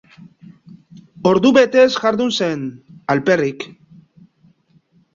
Ordu 1.33 1.51
betez 1.59 1.87
jardun 1.99 2.35
zen, 2.41 2.67
alperrik. 3.17 3.71